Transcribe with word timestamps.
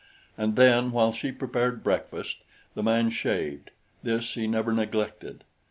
And 0.35 0.55
then 0.55 0.91
while 0.91 1.13
she 1.13 1.31
prepared 1.31 1.83
breakfast, 1.83 2.37
the 2.73 2.81
man 2.81 3.11
shaved 3.11 3.69
this 4.01 4.33
he 4.33 4.47
never 4.47 4.73
neglected. 4.73 5.43